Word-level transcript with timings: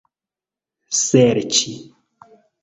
serĉi 0.99 1.67